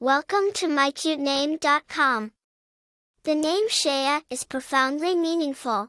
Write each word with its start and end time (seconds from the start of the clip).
Welcome 0.00 0.52
to 0.54 0.68
mycutename.com. 0.68 2.30
The 3.24 3.34
name 3.34 3.68
Shaya 3.68 4.22
is 4.30 4.44
profoundly 4.44 5.16
meaningful. 5.16 5.88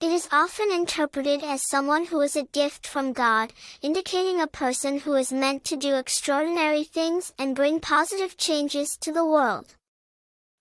It 0.00 0.12
is 0.12 0.28
often 0.30 0.70
interpreted 0.70 1.42
as 1.42 1.68
someone 1.68 2.04
who 2.04 2.20
is 2.20 2.36
a 2.36 2.44
gift 2.44 2.86
from 2.86 3.12
God, 3.12 3.52
indicating 3.82 4.40
a 4.40 4.46
person 4.46 5.00
who 5.00 5.14
is 5.14 5.32
meant 5.32 5.64
to 5.64 5.76
do 5.76 5.96
extraordinary 5.96 6.84
things 6.84 7.32
and 7.36 7.56
bring 7.56 7.80
positive 7.80 8.36
changes 8.36 8.96
to 9.00 9.12
the 9.12 9.26
world. 9.26 9.74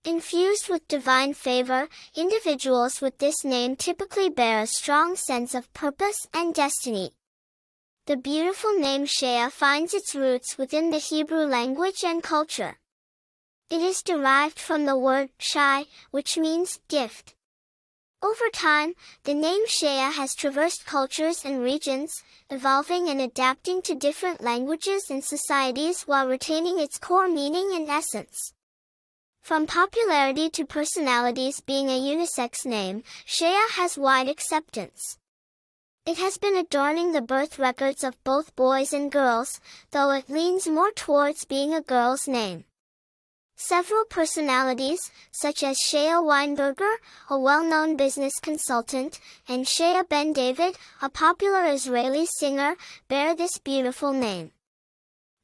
Infused 0.03 0.67
with 0.67 0.87
divine 0.87 1.35
favor, 1.35 1.87
individuals 2.15 3.01
with 3.01 3.19
this 3.19 3.45
name 3.45 3.75
typically 3.75 4.31
bear 4.31 4.61
a 4.61 4.65
strong 4.65 5.15
sense 5.15 5.53
of 5.53 5.71
purpose 5.73 6.25
and 6.33 6.55
destiny. 6.55 7.11
The 8.07 8.15
beautiful 8.15 8.71
name 8.79 9.03
Shaya 9.03 9.51
finds 9.51 9.93
its 9.93 10.15
roots 10.15 10.57
within 10.57 10.91
the 10.91 10.97
Hebrew 10.97 11.43
language 11.43 12.05
and 12.05 12.23
culture. 12.23 12.79
It 13.69 13.81
is 13.81 14.01
derived 14.01 14.59
from 14.59 14.85
the 14.85 14.97
word 14.97 15.31
shai, 15.39 15.87
which 16.11 16.37
means 16.37 16.79
gift. 16.87 17.35
Over 18.21 18.47
time, 18.53 18.93
the 19.25 19.33
name 19.33 19.67
Shaya 19.67 20.13
has 20.13 20.35
traversed 20.35 20.85
cultures 20.85 21.43
and 21.43 21.61
regions, 21.61 22.23
evolving 22.49 23.09
and 23.09 23.19
adapting 23.19 23.81
to 23.81 23.93
different 23.93 24.39
languages 24.39 25.09
and 25.09 25.21
societies 25.21 26.03
while 26.03 26.29
retaining 26.29 26.79
its 26.79 26.97
core 26.97 27.27
meaning 27.27 27.71
and 27.73 27.89
essence. 27.89 28.53
From 29.41 29.67
popularity 29.67 30.49
to 30.51 30.65
personalities 30.65 31.59
being 31.59 31.89
a 31.89 31.99
unisex 31.99 32.65
name, 32.65 33.03
Shaya 33.25 33.69
has 33.71 33.97
wide 33.97 34.29
acceptance. 34.29 35.17
It 36.07 36.19
has 36.19 36.37
been 36.37 36.55
adorning 36.55 37.11
the 37.11 37.21
birth 37.21 37.59
records 37.59 38.01
of 38.01 38.23
both 38.23 38.55
boys 38.55 38.93
and 38.93 39.11
girls, 39.11 39.59
though 39.91 40.11
it 40.11 40.29
leans 40.29 40.65
more 40.65 40.89
towards 40.91 41.43
being 41.43 41.73
a 41.73 41.81
girl's 41.81 42.29
name. 42.29 42.63
Several 43.57 44.05
personalities, 44.05 45.11
such 45.31 45.63
as 45.63 45.77
Shaya 45.77 46.23
Weinberger, 46.23 46.95
a 47.29 47.37
well-known 47.37 47.97
business 47.97 48.39
consultant, 48.39 49.19
and 49.49 49.65
Shaya 49.65 50.07
Ben 50.07 50.31
David, 50.31 50.77
a 51.01 51.09
popular 51.09 51.65
Israeli 51.65 52.25
singer, 52.25 52.77
bear 53.09 53.35
this 53.35 53.57
beautiful 53.57 54.13
name. 54.13 54.51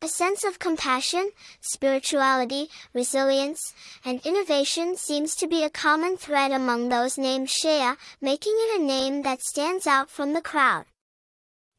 A 0.03 0.09
sense 0.09 0.43
of 0.43 0.59
compassion, 0.59 1.31
spirituality, 1.61 2.69
resilience, 2.93 3.73
and 4.03 4.19
innovation 4.25 4.97
seems 4.97 5.33
to 5.35 5.47
be 5.47 5.63
a 5.63 5.69
common 5.69 6.17
thread 6.17 6.51
among 6.51 6.89
those 6.89 7.17
named 7.17 7.47
Shaya, 7.47 7.95
making 8.19 8.51
it 8.53 8.81
a 8.81 8.83
name 8.83 9.21
that 9.21 9.41
stands 9.41 9.87
out 9.87 10.09
from 10.09 10.33
the 10.33 10.41
crowd. 10.41 10.83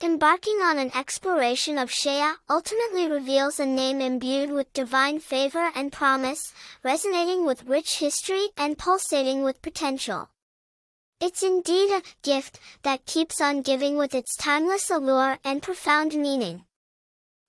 Embarking 0.03 0.63
on 0.63 0.79
an 0.79 0.91
exploration 0.97 1.77
of 1.77 1.91
Shaya 1.91 2.37
ultimately 2.49 3.11
reveals 3.11 3.61
a 3.61 3.67
name 3.67 4.01
imbued 4.01 4.51
with 4.51 4.73
divine 4.73 5.21
favor 5.21 5.71
and 5.75 5.93
promise, 5.93 6.55
resonating 6.83 7.45
with 7.45 7.65
rich 7.65 7.99
history 7.99 8.49
and 8.57 8.79
pulsating 8.79 9.43
with 9.45 9.61
potential. 9.61 10.31
It's 11.21 11.43
indeed 11.43 11.91
a 11.91 12.03
gift 12.23 12.59
that 12.85 13.05
keeps 13.05 13.43
on 13.43 13.61
giving 13.61 13.99
with 13.99 14.15
its 14.15 14.35
timeless 14.35 14.89
allure 14.89 15.37
and 15.45 15.61
profound 15.61 16.15
meaning. 16.15 16.65